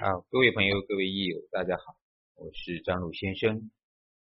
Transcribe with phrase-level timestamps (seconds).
[0.00, 1.94] 好，各位朋友，各位益友，大家好，
[2.36, 3.70] 我是张鲁先生。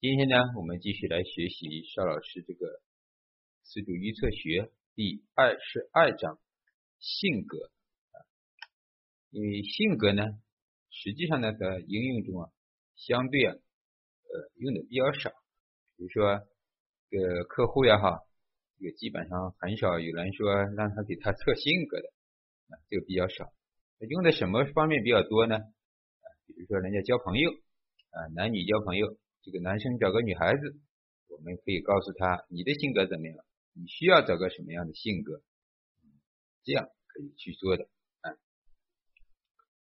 [0.01, 2.67] 今天呢，我们继续来学习邵老师这个
[3.63, 4.63] 《四柱预测学》
[4.93, 6.37] 第二十二章
[6.99, 7.71] 性格
[8.11, 8.19] 啊。
[9.29, 10.25] 因为性格呢，
[10.89, 12.51] 实际上呢，在应用中啊，
[12.97, 15.29] 相对啊，呃，用的比较少。
[15.95, 16.45] 比如说，
[17.09, 18.19] 这个客户呀，哈，
[18.79, 22.09] 这个基本上很少有人说让他给他测性格的
[22.67, 23.53] 啊，这个比较少。
[24.07, 25.55] 用的什么方面比较多呢？
[25.55, 30.79] 啊，比如说人家交朋友啊，男女交朋友，这个男生找个女孩子，
[31.29, 33.37] 我们可以告诉他你的性格怎么样，
[33.73, 35.41] 你需要找个什么样的性格，
[36.63, 37.85] 这样可以去做的
[38.21, 38.31] 啊。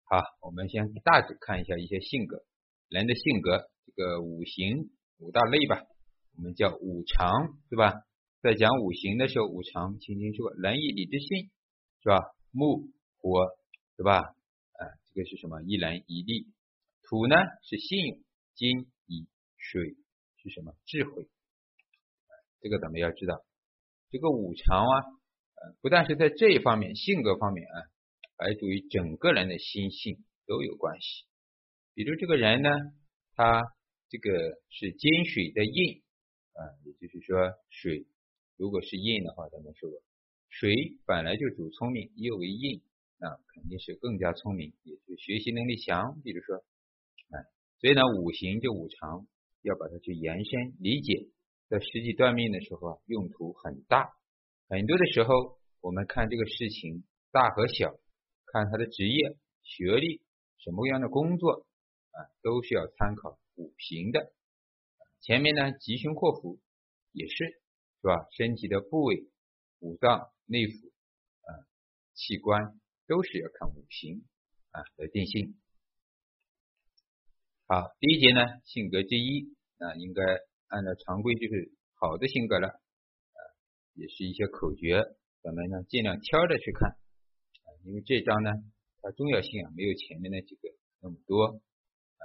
[0.04, 2.44] 好，我们先大致看一下一些性格，
[2.88, 5.82] 人的性格，这个五行五大类吧，
[6.36, 7.92] 我们叫五常，对吧？
[8.40, 11.50] 在讲五行的时候，五常，轻轻说，人以礼智信，
[12.02, 12.20] 是吧？
[12.50, 13.50] 木火。
[14.02, 14.18] 对吧？
[14.18, 14.82] 啊，
[15.14, 15.62] 这个是什么？
[15.62, 16.48] 一人一力。
[17.04, 18.18] 土呢是信用，
[18.56, 19.94] 金以水
[20.42, 20.74] 是什么？
[20.86, 21.28] 智慧。
[22.60, 23.44] 这个咱们要知道，
[24.10, 24.98] 这个五常啊，
[25.54, 27.76] 呃，不但是在这一方面性格方面啊，
[28.38, 31.24] 还对于整个人的心性都有关系。
[31.94, 32.70] 比如这个人呢，
[33.36, 33.62] 他
[34.08, 36.02] 这个是金水的印
[36.54, 38.04] 啊，也就是说水
[38.56, 40.02] 如果是印的话，咱们说过，
[40.48, 40.74] 水
[41.06, 42.82] 本来就主聪明，又为印。
[43.22, 46.20] 那肯定是更加聪明，也是学习能力强。
[46.22, 46.56] 比如说，
[47.30, 47.46] 哎，
[47.78, 49.28] 所以呢，五行这五常
[49.62, 51.28] 要把它去延伸理解，
[51.68, 54.10] 在实际断命的时候啊，用途很大。
[54.68, 57.94] 很多的时候，我们看这个事情大和小，
[58.46, 60.20] 看他的职业、学历、
[60.58, 61.64] 什么样的工作
[62.10, 64.32] 啊，都是要参考五行的。
[65.20, 66.58] 前面呢，吉凶祸福
[67.12, 67.36] 也是，
[68.00, 68.26] 是吧？
[68.32, 69.28] 身体的部位、
[69.78, 71.50] 五脏、内腑啊、
[72.14, 72.81] 器官。
[73.12, 74.24] 都是要看五行
[74.70, 75.54] 啊来定性。
[77.66, 80.22] 好，第一节呢，性格之一啊，应该
[80.68, 83.40] 按照常规就是好的性格了啊，
[83.92, 85.04] 也是一些口诀，
[85.42, 88.50] 咱们呢尽量挑着去看啊，因为这章呢
[89.02, 90.70] 它重要性啊没有前面那几个
[91.02, 91.60] 那么多
[92.16, 92.22] 啊。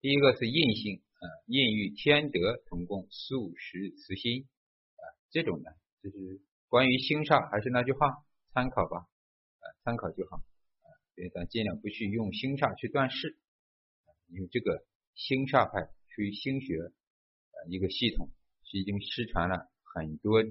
[0.00, 4.48] 第一个是印性啊，印与天德同共，素食慈心
[4.96, 5.70] 啊，这种呢
[6.02, 9.06] 就是关于星煞，还是那句话，参考吧。
[9.84, 13.36] 参考就好啊，所以咱尽量不去用星煞去断事，
[14.28, 18.30] 因为这个星煞派属于星学呃一个系统，
[18.62, 20.44] 是已经失传了很多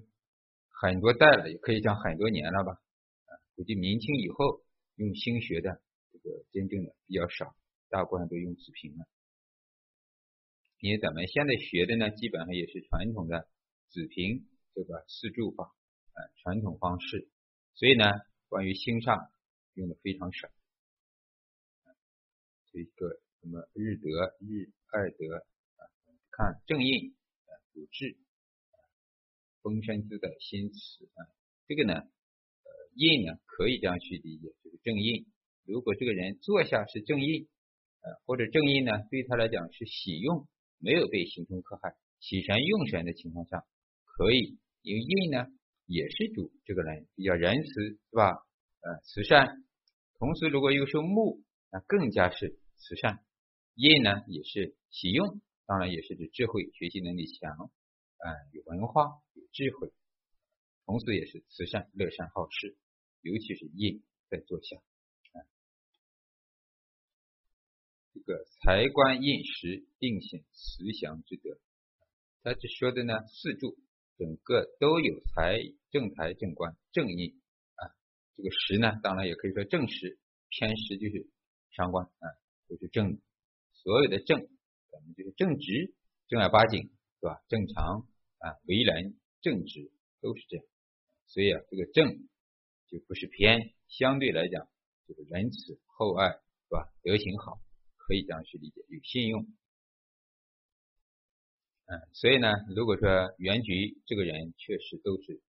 [0.67, 4.65] 很多代了，也可以讲很多年了吧啊，估计明清以后
[4.95, 5.81] 用星学的
[6.11, 7.55] 这个真正的比较少，
[7.87, 9.05] 大部分都用子平了，
[10.79, 13.47] 因为咱们现在学的呢，基本上也是传统的
[13.87, 15.63] 子平这个四柱法
[16.11, 17.29] 啊传统方式，
[17.75, 18.11] 所以呢。
[18.51, 19.29] 关于星煞
[19.75, 20.49] 用的非常少，
[22.73, 25.37] 这个什么日德、日二德
[25.77, 25.87] 啊，
[26.31, 28.17] 看正印啊，主治
[29.61, 31.31] 丰身自在心慈啊，
[31.65, 35.31] 这个呢，呃，印呢可以这样去理解，就是正印。
[35.63, 37.47] 如果这个人坐下是正印，
[38.01, 40.45] 呃，或者正印呢对他来讲是喜用，
[40.77, 43.65] 没有被刑冲克害，喜神用神的情况下，
[44.03, 45.47] 可以因为印呢。
[45.91, 48.31] 也是主这个人比较仁慈，是吧？
[48.79, 49.65] 呃，慈善。
[50.19, 53.25] 同时，如果又是木，那更加是慈善。
[53.75, 59.03] 印呢，也是喜用，当然也是指智慧、学习能力强，啊，有文化、
[59.33, 59.91] 有智慧。
[60.85, 62.77] 同时，也是慈善、乐善好施，
[63.19, 64.77] 尤其是印在坐下。
[64.77, 65.43] 啊，
[68.13, 71.59] 这个财官印时定显慈祥之德，
[72.43, 73.77] 他这说的呢四柱。
[74.17, 77.41] 整个都有财正财正官正印
[77.75, 77.89] 啊，
[78.35, 81.29] 这个时呢，当然也可以说正时偏时就是
[81.71, 82.25] 伤官啊，
[82.67, 83.19] 就是正，
[83.73, 84.39] 所有的正，
[84.91, 85.93] 咱们就是正直
[86.27, 86.83] 正儿八经
[87.19, 87.41] 是吧？
[87.47, 88.07] 正常
[88.37, 89.91] 啊，为人正直
[90.21, 90.65] 都是这样，
[91.27, 92.27] 所以啊，这个正
[92.87, 94.67] 就不是偏，相对来讲
[95.07, 96.93] 就是仁慈厚爱是吧？
[97.03, 97.61] 德行好，
[97.97, 99.47] 可以这样去理解，有信用。
[101.91, 105.41] 嗯，所以呢，如果说原局这个人确实都是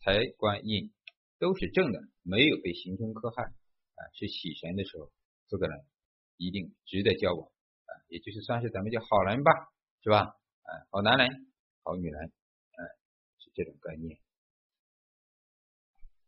[0.00, 0.92] 财官印
[1.38, 5.10] 都是正的，没有被刑冲克害啊，是喜神的时候，
[5.48, 5.82] 这个人
[6.36, 9.50] 一定值得交往啊，也就是算是咱们叫好人吧，
[10.02, 10.24] 是吧？
[10.26, 11.50] 啊，好男人、
[11.82, 12.80] 好女人，啊，
[13.38, 14.18] 是这种概念。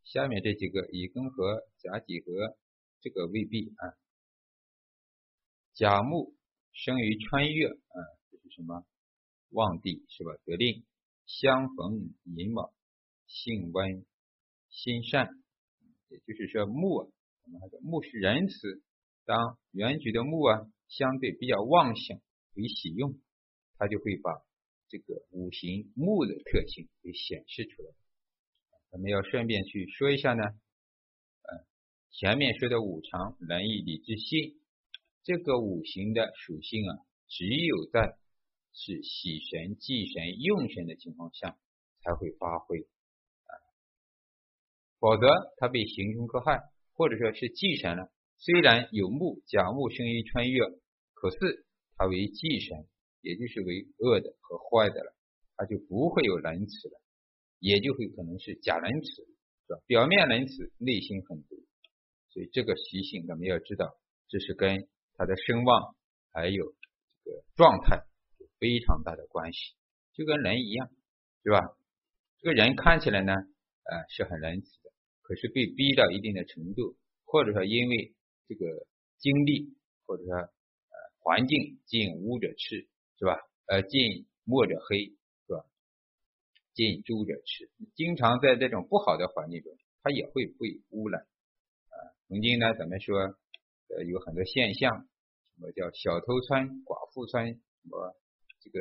[0.05, 2.57] 下面这几个乙庚合、甲己合，
[3.03, 3.93] 这个未必啊。
[5.75, 6.35] 甲木
[6.73, 7.99] 生于穿越啊，
[8.31, 8.87] 这是什么？
[9.50, 10.33] 旺地是吧？
[10.45, 10.85] 得令
[11.27, 12.73] 相逢寅卯，
[13.27, 14.05] 性温
[14.71, 15.29] 心善，
[16.09, 17.12] 也就是说木，
[17.45, 18.83] 我们还说木是仁慈，
[19.25, 22.21] 当原局的木啊相对比较旺盛
[22.55, 23.19] 为喜用，
[23.77, 24.33] 它就会把
[24.89, 27.91] 这个五行木的特性给显示出来。
[28.91, 31.67] 咱们要顺便去说一下呢，呃，
[32.11, 34.59] 前面说的五常、仁义、礼、智、信，
[35.25, 38.17] 这个五行的属性啊，只有在
[38.73, 41.59] 是喜神、忌神、用神的情况下
[42.03, 43.50] 才会发挥啊，
[44.99, 45.26] 否则
[45.56, 46.61] 它被刑冲克害，
[46.94, 48.11] 或者说是忌神了。
[48.37, 50.61] 虽然有木，甲木生于穿越，
[51.15, 51.67] 可是
[51.97, 52.87] 它为忌神，
[53.20, 55.14] 也就是为恶的和坏的了，
[55.56, 57.00] 它就不会有仁慈了。
[57.61, 59.81] 也就会可能是假仁慈，是吧？
[59.87, 61.56] 表面仁慈，内心狠毒，
[62.29, 63.99] 所以这个习性咱们要知道，
[64.29, 65.97] 这是跟他的声望
[66.32, 66.73] 还有
[67.25, 68.05] 这个状态
[68.59, 69.75] 非常大的关系，
[70.13, 70.91] 就跟人一样，
[71.43, 71.77] 是吧？
[72.39, 74.91] 这个人看起来呢，呃，是很仁慈的，
[75.23, 78.15] 可是被逼到一定的程度，或者说因为
[78.49, 78.87] 这个
[79.19, 79.75] 经历，
[80.07, 82.89] 或者说呃环境，近污者赤，
[83.19, 83.39] 是吧？
[83.67, 85.15] 呃，近墨者黑。
[85.47, 85.65] 是吧
[86.75, 91.97] 近朱者赤，经常在这种不好的环境中，它也会被污染啊。
[92.29, 95.09] 曾经呢，咱们说呃有很多现象，
[95.55, 98.15] 什么叫小偷村、寡妇村，什么
[98.61, 98.81] 这个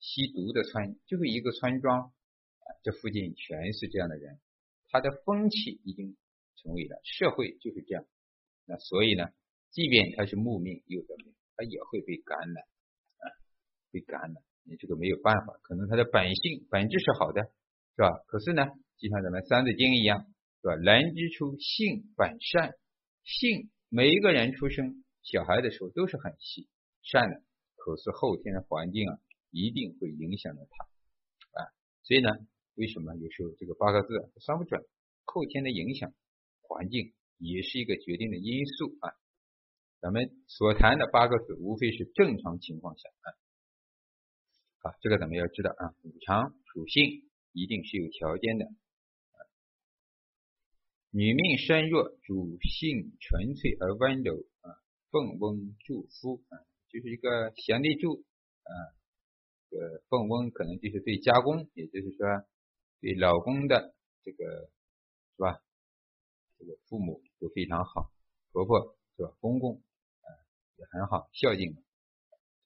[0.00, 4.38] 吸毒的村，就是一个村庄啊，这附近全是这样的人，
[4.88, 6.16] 他的风气已经
[6.56, 8.04] 成为了社会就是这样。
[8.66, 9.28] 那所以呢，
[9.70, 12.64] 即便他是木命有的命，他也会被感染
[13.18, 13.24] 啊，
[13.90, 14.34] 被感染。
[14.68, 17.42] 你这个没有办法，可能他的本性本质是好的，
[17.94, 18.10] 是吧？
[18.26, 18.66] 可是呢，
[18.98, 20.26] 就像咱们《三字经》一样，
[20.60, 20.74] 是吧？
[20.74, 22.74] 人之初，性本善，
[23.22, 26.68] 性每一个人出生小孩的时候都是很细
[27.02, 27.42] 善的，
[27.86, 29.20] 可是后天的环境啊，
[29.52, 30.84] 一定会影响到他
[31.60, 31.70] 啊。
[32.02, 32.30] 所以呢，
[32.74, 34.84] 为什么有时候这个八个字算不准？
[35.24, 36.12] 后天的影响，
[36.62, 39.14] 环境也是一个决定的因素啊。
[40.00, 43.26] 咱们所谈的八个字，无非是正常情况下啊。
[44.90, 48.66] 啊，这个咱们要知道啊，五常属性一定是有条件的。
[51.12, 54.74] 女命身弱，主性纯粹而温柔啊，
[55.12, 58.24] 奉翁助夫啊，就是一个贤内助
[58.62, 58.72] 啊。
[59.68, 62.26] 这个凤翁可能就是对家公，也就是说
[63.00, 64.70] 对老公的这个
[65.36, 65.60] 是吧？
[66.58, 68.10] 这个父母都非常好，
[68.52, 69.36] 婆婆是吧？
[69.40, 69.82] 公公
[70.20, 70.28] 啊
[70.76, 71.76] 也很好，孝敬。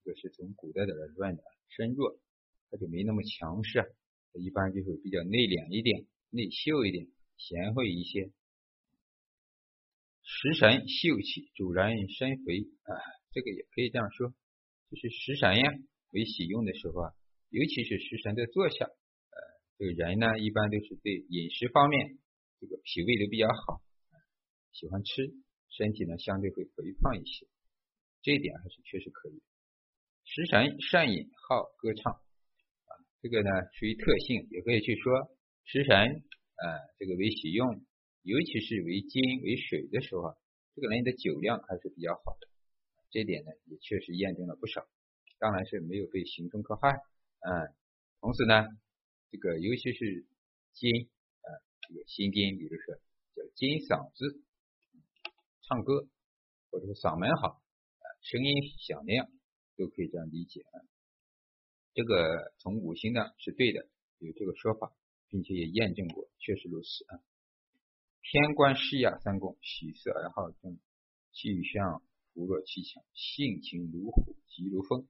[0.05, 1.43] 这个是从古代的来论的。
[1.69, 2.19] 身弱，
[2.71, 3.95] 他就没那么强势，
[4.35, 8.31] 一般就是比较内敛一点、内秀一点、贤惠一些。
[10.23, 12.91] 食神秀气，主人身肥啊，
[13.33, 14.35] 这个也可以这样说，
[14.91, 15.71] 就是食神呀
[16.11, 17.15] 为喜用的时候啊，
[17.51, 19.37] 尤其是食神在坐下，呃，
[19.79, 22.19] 这个人呢一般都是对饮食方面
[22.61, 23.81] 这个脾胃都比较好，
[24.73, 25.31] 喜欢吃，
[25.71, 27.47] 身体呢相对会肥胖一些，
[28.23, 29.41] 这一点还是确实可以。
[30.25, 32.91] 食神善饮好歌唱啊，
[33.23, 35.31] 这个呢属于特性，也可以去说
[35.65, 36.65] 食神啊，
[36.99, 37.87] 这个为喜用，
[38.23, 40.35] 尤其是为金为水的时候啊，
[40.75, 42.50] 这个人的酒量还是比较好的，
[43.11, 44.89] 这点呢也确实验证了不少，
[45.39, 47.51] 当然是没有被刑冲克害啊。
[48.21, 48.67] 同时呢，
[49.31, 50.27] 这个尤其是
[50.73, 51.11] 金
[51.43, 51.49] 啊，
[51.89, 52.95] 这个心金，比如说
[53.35, 54.43] 叫金嗓子，
[55.63, 56.09] 唱歌
[56.71, 59.29] 或者是嗓门好啊，声音响亮。
[59.77, 60.77] 都可以这样理解啊，
[61.95, 64.93] 这个从五行呢是对的，有这个说法，
[65.29, 67.17] 并且也验证过，确实如此啊。
[68.21, 70.79] 天官施雅三公，喜色而好正，
[71.33, 75.07] 气象扶弱气强，性情如虎，急如风。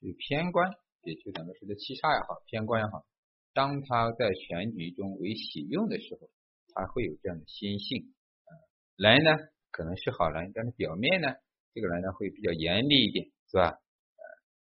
[0.00, 0.70] 就偏官，
[1.02, 3.06] 也就咱们说的七煞也好，偏官也好，
[3.52, 6.30] 当他在全局中为喜用的时候，
[6.74, 8.50] 他会有这样的心性啊。
[8.96, 9.30] 人呢
[9.70, 11.28] 可能是好人，但是表面呢，
[11.72, 13.30] 这个人呢会比较严厉一点。
[13.46, 13.78] 是吧？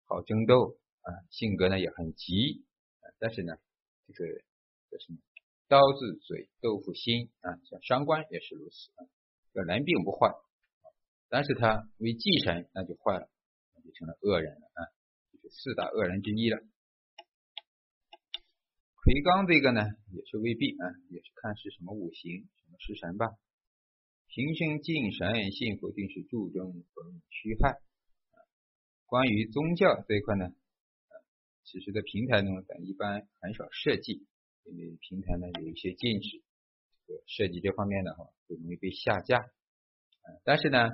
[0.06, 2.64] 好争斗啊，性格呢也很急，
[3.18, 3.58] 但是呢，
[4.14, 4.40] 这个
[4.92, 5.18] 叫什么？
[5.68, 9.10] 刀子嘴豆腐心啊，像伤官也是如此啊。
[9.52, 10.32] 这人并不坏，
[11.30, 13.30] 但是他为忌神，那就坏了，
[13.76, 14.80] 那就成了恶人了啊，
[15.32, 16.58] 就是四大恶人之一了。
[19.04, 19.82] 魁罡这个呢，
[20.12, 23.38] 也是未必啊，也是看是什么五行，什么食神吧。
[24.28, 27.80] 平生敬神，信佛定是注中逢虚害。
[29.06, 30.54] 关于宗教这一块呢，
[31.64, 34.28] 其实，在平台中咱一般很少设计，
[34.66, 36.44] 因为平台呢有一些禁止，
[37.26, 39.50] 设计这方面的话，就容易被下架。
[40.44, 40.90] 但是呢，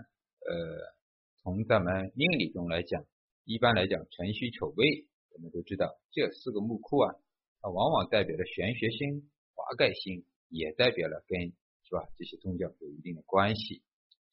[0.46, 0.94] 呃，
[1.42, 3.06] 从咱们命理中来讲，
[3.46, 7.16] 一般来讲，辰戌丑未，我们都知道这四个木库啊，
[7.62, 13.82] 它往往代表了玄学星、华盖星，也代表了跟是吧这些宗教有一定的关系。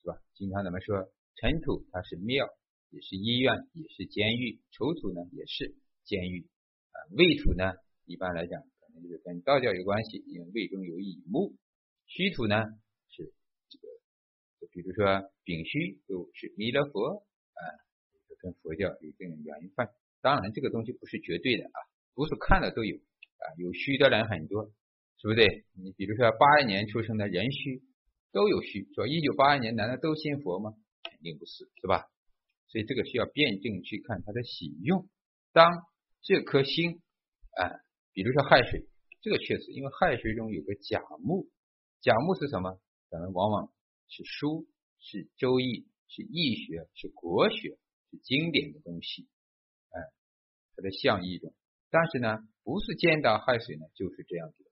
[0.02, 0.17] 是吧？
[0.35, 2.49] 经常咱们说尘土它是庙，
[2.88, 6.49] 也是医院，也是监狱；丑土呢也是监狱
[6.90, 6.97] 啊。
[7.19, 7.75] 未土呢，
[8.07, 11.55] 一般来讲可能就是跟道教有关系，因为未中有乙木。
[12.07, 12.64] 戌土呢，
[14.61, 15.05] 就比如说
[15.43, 17.25] 丙戌都是弥勒佛
[17.55, 17.61] 啊，
[18.43, 19.88] 跟佛教有一定缘分。
[20.21, 21.79] 当然这个东西不是绝对的啊，
[22.14, 24.71] 不是看的都有啊，有虚的人很多，
[25.17, 25.64] 是不对？
[25.73, 27.83] 你比如说八二年出生的壬戌
[28.33, 30.75] 都有虚，说一九八二年难道都信佛吗？
[31.05, 32.05] 肯定不是，是吧？
[32.69, 35.09] 所以这个需要辩证去看它的喜用。
[35.52, 35.73] 当
[36.23, 37.00] 这颗星
[37.57, 37.81] 啊，
[38.12, 38.87] 比如说亥水，
[39.23, 41.49] 这个确实因为亥水中有个甲木。
[42.02, 42.79] 甲木是什么？
[43.11, 43.73] 咱们往往
[44.11, 44.67] 是书，
[44.99, 47.79] 是周易，是易学，是国学，
[48.11, 49.29] 是经典的东西，
[49.90, 50.00] 哎，
[50.76, 51.55] 它的象意中。
[51.90, 54.71] 但是呢，不是见到亥水呢，就是这样子的。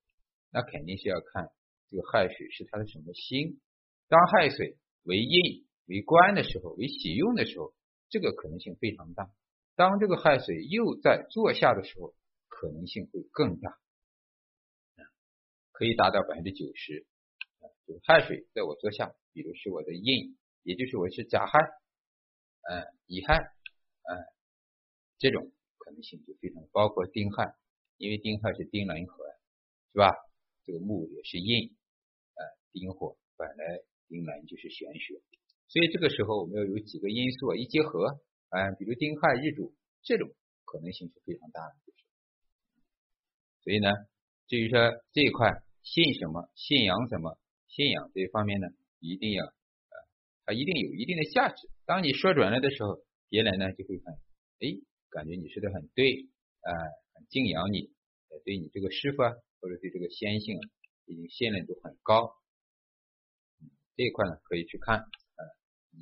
[0.50, 1.50] 那肯定是要看
[1.88, 3.60] 这个亥水是它的什么星。
[4.08, 7.72] 当亥水为印为官的时候，为喜用的时候，
[8.08, 9.30] 这个可能性非常大。
[9.76, 12.14] 当这个亥水又在坐下的时候，
[12.48, 13.78] 可能性会更大，
[15.70, 17.06] 可以达到百分之九十。
[18.04, 21.58] 亥水在我坐下，比如是我的印，也就是我是甲亥，
[22.68, 24.10] 嗯，乙亥，嗯，
[25.18, 27.54] 这种可能性就非常包括丁亥，
[27.96, 29.24] 因为丁亥是丁壬合，
[29.92, 30.12] 是吧？
[30.64, 31.74] 这个木也是印，
[32.34, 35.20] 呃，丁火本来丁壬就是玄学，
[35.68, 40.28] 所以这个时候我们要有几个因素一结合，啊，比如丁亥日主，这种
[40.64, 41.74] 可能性是非常大的，
[43.62, 43.90] 所以呢，
[44.46, 44.78] 至于说
[45.12, 47.38] 这一块信什么，信仰什么。
[47.78, 48.66] 信仰这一方面呢，
[48.98, 49.94] 一定要啊，
[50.46, 51.70] 它一定有一定的价值。
[51.86, 54.14] 当你说准了的时候，别人呢就会很
[54.58, 56.26] 哎，感觉你说的很对
[56.58, 56.70] 啊，
[57.14, 57.92] 很敬仰你，
[58.44, 59.30] 对你这个师傅啊，
[59.60, 60.64] 或者对这个先性啊，
[61.06, 62.34] 已经信任度很高。
[63.94, 65.40] 这一块呢，可以去看啊，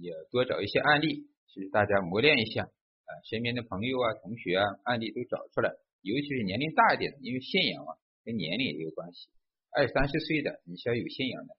[0.00, 9.28] 也多找一些案例，其实大家磨练一下啊，身边的朋友啊、同学啊，案例都找出来，尤其是年龄大一点的，因为信仰啊跟年龄也有关系。
[9.76, 11.54] 二三十岁的，你想有信仰的，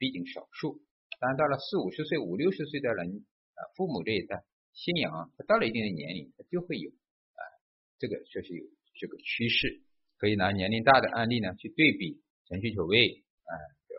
[0.00, 0.80] 毕竟少数。
[1.20, 4.42] 当然到了四五十岁、五六十岁的人啊，父母这一代
[4.72, 7.42] 信仰，他到了一定的年龄，他就会有啊，
[7.98, 8.64] 这个确实有
[8.96, 9.82] 这个趋势。
[10.16, 13.52] 可以拿年龄大的案例呢去对比辰戌丑未啊，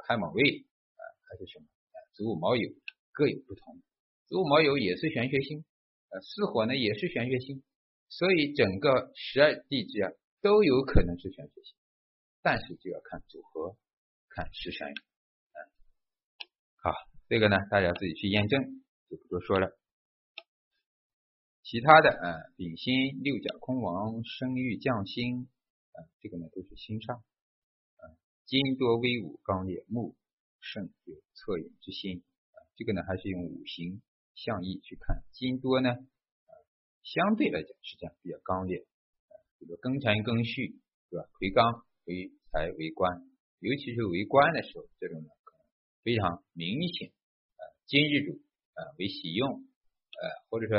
[0.08, 2.74] 亥卯未啊，还是什么啊，子午卯酉
[3.12, 3.78] 各有不同。
[4.28, 5.64] 子午卯酉也是玄学星，
[6.10, 7.62] 呃，巳火呢也是玄学星，
[8.10, 11.76] 所以整个十二地支啊都有可能是玄学星。
[12.42, 13.78] 但是就要看组合，
[14.30, 14.94] 看时辰，
[16.84, 16.92] 好，
[17.30, 18.60] 这个呢大家自己去验证，
[19.08, 19.78] 就不多说了。
[21.62, 25.48] 其他的，啊，丙辛、六甲空亡、生育将星，
[25.94, 28.02] 啊，这个呢都是星上，啊，
[28.48, 30.16] 金多威武刚烈，木
[30.60, 34.02] 胜有恻隐之心，啊，这个呢还是用五行
[34.34, 36.52] 象意去看，金多呢，啊，
[37.04, 38.80] 相对来讲是这样比较刚烈，
[39.30, 41.30] 啊，这个庚辰庚戌，是吧？
[41.38, 41.84] 魁罡。
[42.06, 45.30] 为财为官，尤其是为官的时候，这种呢
[46.04, 47.62] 非常明显啊。
[47.86, 48.42] 金日主
[48.74, 50.78] 啊为喜用，呃或者说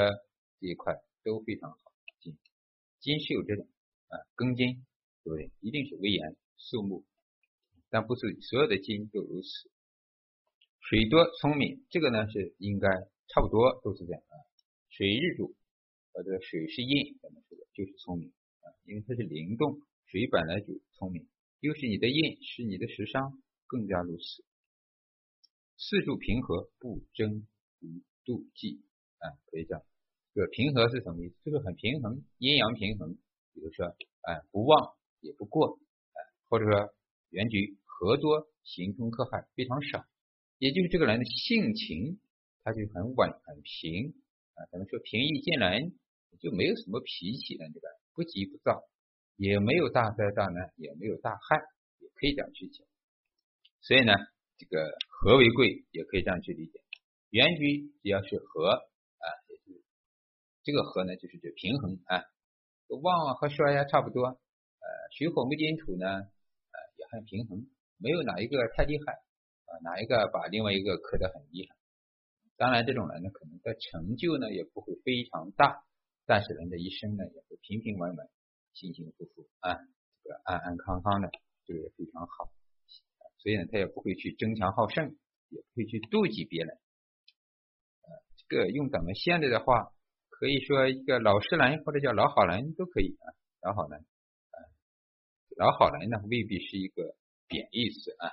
[0.60, 1.78] 这一块都非常好。
[2.20, 2.36] 金
[3.00, 3.66] 金是有这种
[4.08, 4.84] 啊庚金，
[5.24, 5.50] 对不对？
[5.60, 7.04] 一定是威严肃穆，
[7.90, 9.70] 但不是所有的金都如此。
[10.80, 12.88] 水多聪明，这个呢是应该
[13.28, 14.34] 差不多都是这样啊。
[14.90, 15.54] 水日主
[16.12, 19.80] 或者水是印，咱们说的就是聪明啊，因为它是灵动。
[20.06, 21.26] 水本来就聪明，
[21.60, 24.44] 又是你的印，是你的食伤，更加如此。
[25.76, 27.46] 四柱平和，不争
[27.78, 27.86] 不
[28.24, 28.82] 妒忌
[29.18, 29.82] 啊，可以这样。
[30.34, 31.36] 这个平和是什么意思？
[31.44, 33.14] 这个很平衡，阴阳平衡。
[33.52, 33.86] 比如说，
[34.22, 35.78] 哎，不旺也不过，
[36.12, 36.94] 哎，或者说
[37.30, 40.04] 原局和多，行冲克害非常少。
[40.58, 42.20] 也就是这个人的性情，
[42.62, 44.14] 他就很稳很平
[44.54, 44.64] 啊。
[44.70, 45.98] 咱们说平易近人，
[46.40, 48.88] 就没有什么脾气的这个，不急不躁。
[49.36, 51.56] 也没有大灾大难，也没有大害，
[51.98, 52.86] 也可以这样去讲。
[53.80, 54.12] 所以呢，
[54.58, 56.80] 这个和为贵，也可以这样去理解。
[57.30, 59.82] 原局只要是和啊，也是
[60.62, 62.22] 这个和呢，就是指平衡啊。
[63.02, 67.66] 旺和衰呀差不多，呃，水火木金土呢，呃，也很平衡，
[67.96, 69.12] 没有哪一个太厉害
[69.64, 71.74] 啊，哪一个把另外一个克得很厉害。
[72.56, 75.82] 当然，这种人呢，可能的成就呢也不会非常大，
[76.26, 78.28] 但是人的一生呢，也会平平稳稳。
[78.74, 79.76] 幸幸福福啊，
[80.22, 81.30] 这个安安康康的，
[81.66, 82.50] 这个也非常好。
[83.42, 85.16] 所以呢，他也不会去争强好胜，
[85.48, 86.78] 也不会去妒忌别人。
[88.02, 88.08] 呃，
[88.48, 89.92] 这个用咱们现在的话，
[90.28, 93.26] 可以说一个老实人或者叫老好人都可以啊，
[93.62, 94.56] 老好人啊，
[95.56, 97.16] 老好人呢未必是一个
[97.48, 98.30] 贬义词啊。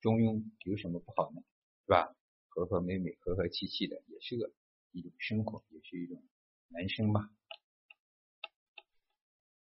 [0.00, 1.42] 中庸有什么不好呢？
[1.84, 2.16] 是吧？
[2.48, 4.50] 和和美美、和和气气的，也是个
[4.92, 6.22] 一种生活，也是一种
[6.68, 7.28] 人生吧。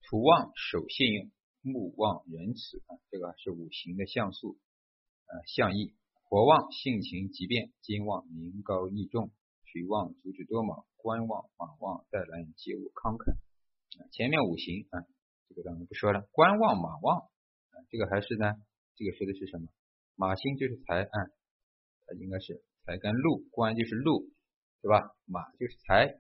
[0.04, 1.32] 土旺守信用，
[1.66, 4.60] 木旺仁慈啊，这个是五行的相素，
[5.26, 5.96] 呃，象意。
[6.30, 9.32] 火旺性情急变，金旺名高义重，
[9.64, 13.36] 水旺足智多谋，官旺马旺带来接物慷慨。
[14.12, 15.06] 前面五行啊，
[15.50, 16.28] 这个咱们不说了。
[16.32, 18.54] 官旺马旺啊，这个还是呢，
[18.96, 19.68] 这个说的是什么？
[20.16, 21.18] 马星就是财啊，
[22.06, 24.30] 它应该是财跟禄，官就是禄，
[24.82, 25.16] 对吧？
[25.26, 26.20] 马就是财。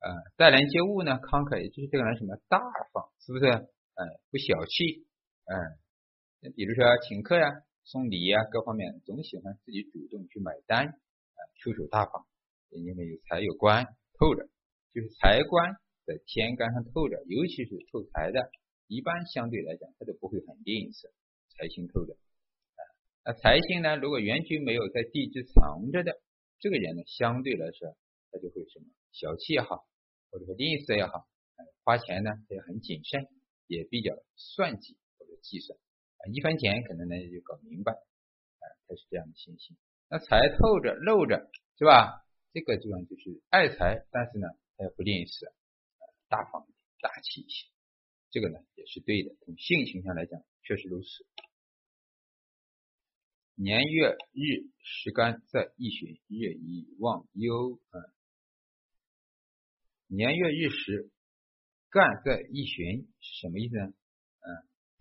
[0.00, 2.58] 呃，待人接物呢，慷慨，也就是这个人什么大
[2.92, 3.68] 方，是不是？
[3.94, 5.06] 呃，不小气，
[5.46, 5.54] 嗯，
[6.40, 7.46] 那比如说请客呀、
[7.84, 12.26] 送礼呀，各方面总喜欢自己主动去买单，啊，出手大方，
[12.70, 13.86] 因为有财有官
[14.18, 14.48] 透着，
[14.92, 15.74] 就是财官
[16.06, 18.50] 在天干上透着，尤其是透财的，
[18.86, 21.10] 一般相对来讲，他都不会很吝啬，
[21.56, 22.80] 财星透着，啊，
[23.24, 26.20] 那财星呢，如果原局没有在地支藏着的，
[26.58, 27.96] 这个人呢，相对来说，
[28.30, 29.86] 他就会什么小气也好。
[30.30, 31.28] 或者说吝啬也好，
[31.84, 33.28] 花钱呢他也很谨慎，
[33.66, 35.78] 也比较算计或者计算
[36.18, 39.76] 啊，一分钱可能呢就搞明白，啊，它是这样的信息。
[40.08, 42.24] 那财透着露着是吧？
[42.52, 45.52] 这个地方就是爱财，但是呢他也不吝啬，
[46.28, 46.66] 大方
[47.00, 47.68] 大气一些，
[48.30, 49.34] 这个呢也是对的。
[49.44, 51.08] 从性情上来讲，确实如此。
[53.56, 58.00] 年月日时干在一旬，日以旺忧啊。
[60.06, 61.10] 年月日时
[61.94, 63.86] 干在一旬是什么意思呢？
[63.86, 64.48] 嗯，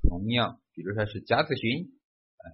[0.07, 2.45] 同样，比如说是甲子旬，嗯，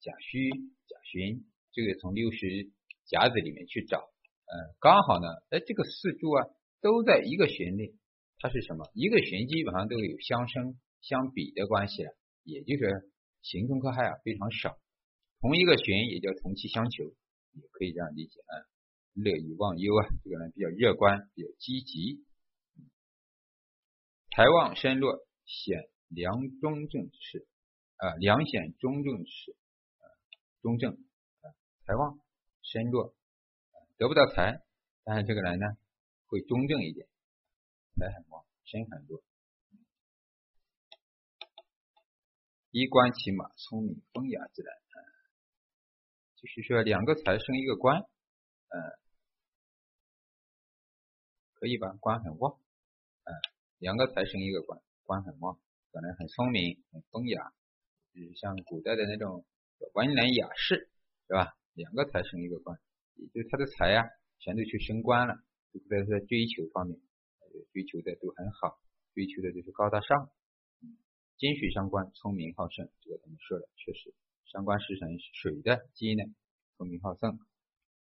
[0.00, 0.50] 甲戌、
[0.84, 2.68] 甲旬，这个从六十
[3.06, 6.44] 甲子里面去找，嗯，刚好呢，哎，这个四柱啊
[6.82, 7.94] 都在一个旬内，
[8.40, 8.90] 它是什么？
[8.92, 12.12] 一个旬基本上都有相生相比的关系了，
[12.44, 14.76] 也就是刑冲克害啊非常少，
[15.40, 17.04] 同一个旬也叫同气相求，
[17.54, 18.68] 也可以这样理解啊。
[19.14, 22.27] 乐以忘忧啊，这个人比较乐观，比较积极。
[24.38, 27.48] 财旺身弱，显良中正之事
[27.96, 29.56] 啊，良显中正之事
[29.98, 30.06] 啊，
[30.62, 31.50] 中正啊，
[31.84, 32.20] 财旺
[32.62, 33.16] 身弱，
[33.96, 34.62] 得不到财，
[35.02, 35.66] 但是这个人呢
[36.28, 37.08] 会中正一点，
[37.96, 39.20] 财很旺，身很弱。
[42.70, 44.98] 衣冠骑马，聪明风雅之人啊，
[46.36, 48.98] 就是说两个财生一个官，嗯。
[51.54, 51.88] 可以吧？
[51.98, 52.56] 官很旺，
[53.78, 55.56] 两个财生一个官，官很旺，
[55.92, 57.52] 可能很聪明，很风雅，
[58.12, 59.44] 就是像古代的那种
[59.94, 60.90] 文人雅士，
[61.28, 61.54] 是吧？
[61.74, 62.76] 两个财生一个官，
[63.14, 64.02] 也就是他的财呀，
[64.40, 65.36] 全都去升官了，
[65.72, 66.98] 都在在追求方面，
[67.72, 68.80] 追求的都很好，
[69.14, 70.28] 追求的都是高大上，
[71.36, 74.12] 金水上官，聪明好胜，这个咱们说了，确实，
[74.46, 76.24] 上官食神水的机呢，
[76.76, 77.38] 聪明好胜，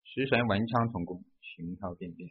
[0.04, 2.30] 食神文昌同宫，雄韬变变。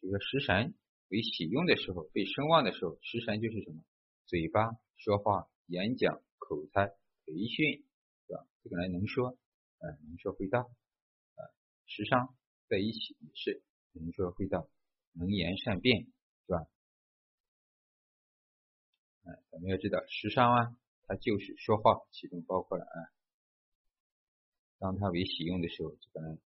[0.00, 0.74] 这个食神
[1.08, 3.82] 为喜用的时候，被声望的时候，食神就是什么？
[4.26, 6.86] 嘴巴说话、演讲、口才、
[7.26, 7.84] 培训，
[8.26, 8.46] 是吧？
[8.62, 9.36] 这个人能说，
[9.78, 11.44] 呃，能说会道，呃，
[11.86, 12.34] 时商
[12.68, 13.62] 在一起也是
[13.92, 14.68] 能说会道，
[15.12, 16.06] 能言善辩，
[16.46, 16.66] 是吧？
[19.24, 22.98] 嗯，咱们要知道，时商啊，它就是说话，其中包括了啊，
[24.78, 26.40] 当他为喜用的时候，这个人。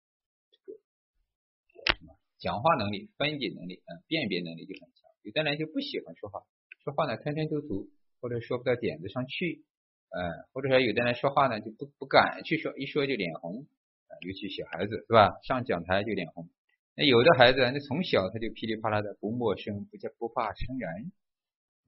[2.39, 5.11] 讲话能力、分解能力、嗯，辨别能力就很强。
[5.23, 6.47] 有的人就不喜欢说话，
[6.85, 9.65] 说话呢吞吞吐吐，或者说不到点子上去，
[10.11, 13.67] 嗯，或者说有的人说话呢就不不敢去说，一说就脸红，
[14.07, 15.39] 啊，尤其小孩子是吧？
[15.43, 16.49] 上讲台就脸红。
[16.95, 21.13] 那有的孩子，那从小他就噼里啪啦的不陌生，不叫不怕生人，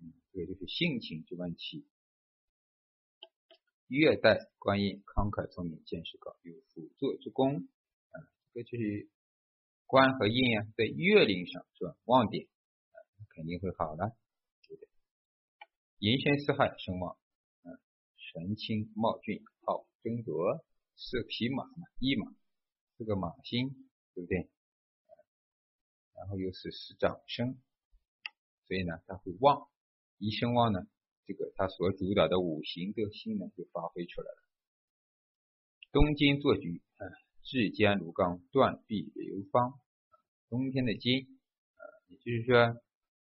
[0.02, 1.86] 嗯，这个就是性情之问题。
[3.86, 7.68] 月带观音，慷慨聪明，见识高，有辅助之功，
[8.10, 8.18] 啊，
[8.52, 9.08] 这就是。
[9.90, 11.96] 官和印啊，在月令上是？
[12.04, 12.46] 旺点
[13.34, 14.16] 肯定会好的，
[14.68, 14.88] 对不对？
[15.98, 17.18] 寅申巳亥生旺，
[17.64, 17.76] 嗯，
[18.16, 22.32] 神清茂俊，好争夺，是匹马嘛，一马，
[22.98, 23.70] 是个马星，
[24.14, 24.48] 对不对？
[26.14, 27.58] 然后又是是长生，
[28.68, 29.66] 所以呢，它会旺。
[30.18, 30.86] 一生旺呢，
[31.26, 34.38] 这个它所主导的五行的性能就发挥出来了。
[35.90, 37.10] 东金做局，嗯。
[37.42, 39.10] 至坚如钢，断壁
[39.44, 39.78] 方。
[40.48, 41.38] 冬天的金，
[41.76, 42.82] 呃，也就是说，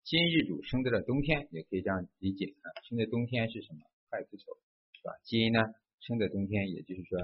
[0.03, 2.67] 金日主生在了冬天，也可以这样理解啊。
[2.89, 3.79] 生在冬天是什么？
[4.09, 4.57] 亥子丑，
[4.93, 5.13] 是吧？
[5.23, 5.59] 金呢，
[5.99, 7.19] 生在冬天，也就是说，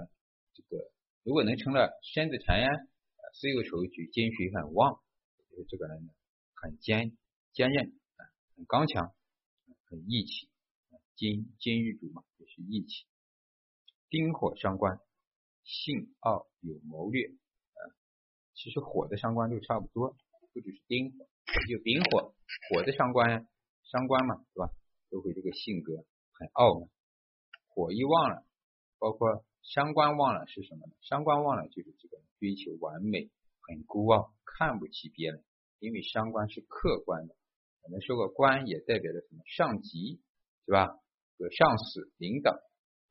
[0.53, 0.91] 这个
[1.23, 2.69] 如果能成了申子辰呀，
[3.33, 4.99] 巳酉丑举金水很旺，
[5.49, 6.11] 就是这个人呢，
[6.53, 7.17] 很坚
[7.51, 7.87] 坚韧
[8.17, 8.21] 啊，
[8.55, 9.13] 很刚强，
[9.85, 10.49] 很义气。
[11.15, 13.05] 金金日主嘛，也是义气。
[14.09, 14.99] 丁火伤官。
[15.65, 17.29] 性傲有谋略，
[18.61, 20.17] 其实火的伤官就差不多，
[20.51, 21.25] 不只是丁火，
[21.69, 22.35] 就丙火，
[22.67, 23.47] 火的伤官
[23.83, 24.69] 伤官嘛，是吧？
[25.09, 26.89] 都会这个性格很傲慢，
[27.69, 28.43] 火一旺了，
[28.99, 30.93] 包括伤官旺了是什么呢？
[30.99, 33.29] 伤官旺了就是这个追求完美，
[33.61, 35.41] 很孤傲，看不起别人，
[35.79, 37.35] 因为伤官是客观的。
[37.83, 39.41] 我们说过，官也代表着什么？
[39.45, 40.19] 上级
[40.65, 40.99] 是吧？
[41.37, 42.59] 和上司、领导，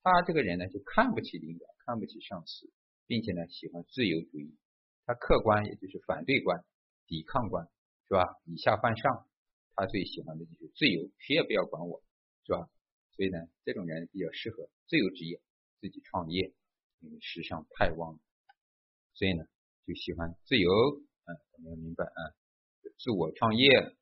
[0.03, 2.71] 他这个人呢就看不起领导，看不起上司，
[3.07, 4.55] 并且呢喜欢自由主义。
[5.09, 6.63] 他客观也就是反对观、
[7.07, 7.67] 抵抗观，
[8.09, 8.37] 是吧？
[8.45, 9.27] 以下犯上，
[9.75, 12.03] 他最喜欢的就是自由，谁也不要管我，
[12.45, 12.69] 是吧？
[13.17, 15.41] 所以呢，这种人比较适合自由职业，
[15.81, 16.53] 自己创业，
[17.01, 18.19] 因为时尚太旺了，
[19.15, 19.47] 所以呢
[19.87, 20.71] 就喜欢自由。
[21.25, 22.21] 嗯，我们要明白啊，
[22.99, 23.97] 自我创业。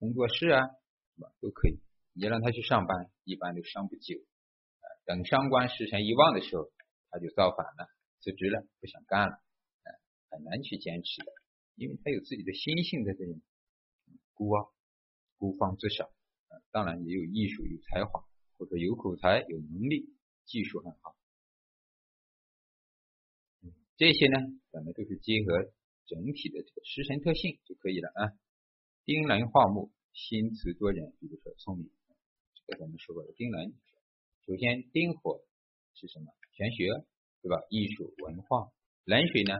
[0.00, 0.66] 工作室啊，
[1.14, 1.30] 是吧？
[1.40, 1.78] 都可以。
[2.12, 4.18] 你让他去上班，一般都上不久。
[5.04, 6.72] 等伤官时辰一旺的时候，
[7.10, 7.88] 他就造反了，
[8.20, 9.43] 辞职了，不想干了。
[10.34, 11.32] 很难去坚持的，
[11.76, 13.40] 因为他有自己的心性在这里，
[14.32, 14.74] 孤傲、
[15.38, 16.10] 孤芳自赏。
[16.72, 18.24] 当然也有艺术、有才华，
[18.58, 20.12] 或者有口才、有能力、
[20.44, 21.16] 技术很好。
[23.96, 24.38] 这些呢，
[24.72, 25.72] 咱们都是结合
[26.06, 28.32] 整体的这个食神特性就可以了啊。
[29.04, 31.88] 丁兰化木，心慈多仁，比如说聪明，
[32.54, 33.72] 这个咱们说过的丁兰。
[34.46, 35.44] 首先，丁火
[35.94, 36.32] 是什么？
[36.52, 36.88] 玄学，
[37.40, 37.62] 对吧？
[37.70, 38.72] 艺术文化。
[39.04, 39.52] 冷水呢，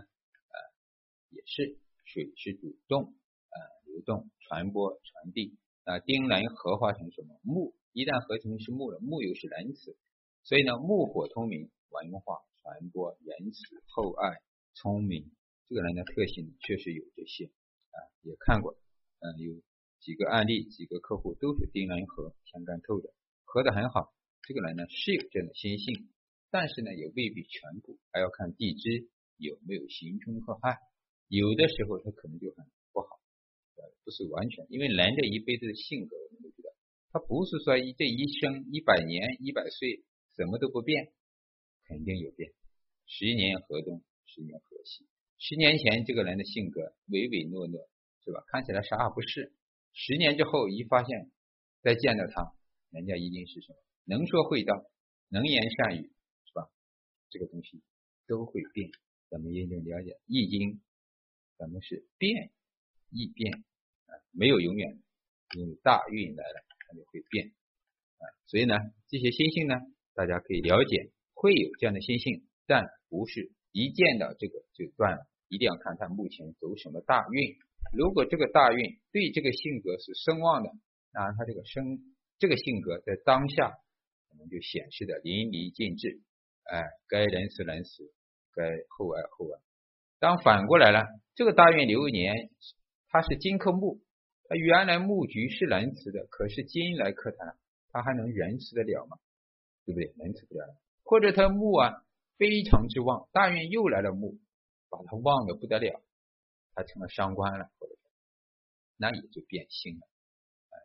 [1.34, 5.56] 也是水是主动，呃，流动、传播、传递。
[5.84, 7.40] 那丁壬合化成什么？
[7.42, 9.96] 木，一旦合成是木了，木又是仁慈，
[10.44, 14.38] 所以呢，木火通明，文化传播、仁慈、厚爱、
[14.74, 15.32] 聪明，
[15.68, 17.46] 这个人的特性确实有这些
[17.90, 18.78] 啊，也看过。
[19.18, 19.60] 嗯，有
[20.00, 23.12] 几个案例，几个客户都是丁壬合相干透的，
[23.44, 24.14] 合的很好。
[24.42, 26.08] 这个人呢是有这样的心性，
[26.50, 30.78] 但是呢也未必全部，还要看地支有没有刑冲克害。
[31.34, 33.18] 有的时候他可能就很不好，
[33.76, 36.70] 呃不是完全，因为人这一辈子的性格，我们都知道，
[37.10, 40.04] 他不是说一这一生一百年一百岁
[40.36, 41.12] 什么都不变，
[41.86, 42.52] 肯定有变。
[43.06, 45.06] 十年河东，十年河西。
[45.38, 47.88] 十年前这个人的性格唯唯诺诺。
[48.26, 48.42] 是吧？
[48.48, 49.52] 看起来啥也不是，
[49.92, 51.30] 十年之后一发现，
[51.82, 52.54] 再见到他，
[52.88, 53.78] 人家一定是什么？
[54.06, 54.72] 能说会道，
[55.28, 56.10] 能言善语，
[56.46, 56.70] 是吧？
[57.28, 57.82] 这个东西
[58.26, 58.90] 都会变。
[59.28, 60.72] 咱们一定了解《易经》，
[61.64, 62.50] 咱们是变，
[63.08, 63.64] 易变
[64.04, 65.00] 啊，没有永远，
[65.56, 67.54] 因为大运来了，它就会变
[68.18, 68.22] 啊。
[68.44, 68.76] 所以呢，
[69.08, 69.74] 这些星性呢，
[70.12, 77.56] 大家可以了解，会有这样的星性，但不是一见到这个就断了，一定要看他目前走什么大运。
[77.96, 80.70] 如果这个大运对这个性格是声旺的，
[81.14, 83.70] 那他这个生这个性格在当下
[84.28, 86.20] 可能就显示的淋漓尽致，
[86.64, 88.12] 哎，该仁慈仁慈，
[88.52, 89.58] 该厚爱厚爱。
[90.20, 92.50] 当反过来了，这个大运流年
[93.08, 94.00] 它是金克木，
[94.48, 97.56] 它原来木局是仁慈的，可是金来克它，
[97.90, 99.18] 它还能仁慈得了吗？
[99.84, 100.14] 对不对？
[100.16, 100.64] 仁慈不了。
[101.02, 102.04] 或者它木啊
[102.38, 104.38] 非常之旺，大运又来了木，
[104.88, 106.00] 把它旺的不得了。
[106.76, 107.94] 他成了伤官了，或者
[108.96, 110.08] 那也就变心了。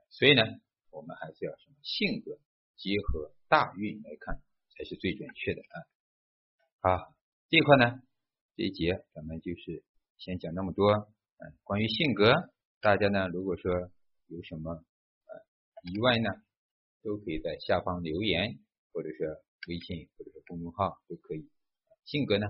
[0.09, 0.43] 所以呢，
[0.91, 2.37] 我们还是要什么性格
[2.75, 6.95] 结合大运来看，才是最准确的啊。
[6.97, 7.15] 好，
[7.49, 8.01] 这块呢，
[8.55, 9.83] 这一节咱们就是
[10.19, 10.91] 先讲那么多。
[11.37, 12.33] 嗯，关于性格，
[12.81, 13.71] 大家呢如果说
[14.27, 15.33] 有什么呃
[15.83, 16.29] 疑问呢，
[17.01, 18.59] 都可以在下方留言，
[18.91, 21.49] 或者是微信或者是公众号都可以。
[22.03, 22.47] 性格呢，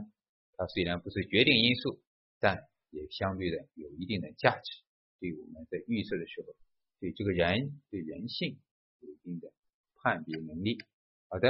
[0.58, 2.02] 它虽然不是决定因素，
[2.40, 4.82] 但也相对的有一定的价值，
[5.20, 6.56] 对我们在预测的时候，
[7.00, 8.60] 对这个人对人性
[9.00, 9.54] 有一定的
[10.02, 10.80] 判别能力。
[11.28, 11.50] 好的，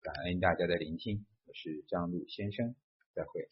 [0.00, 2.74] 感恩大家的聆听，我是张璐先生，
[3.12, 3.50] 再会。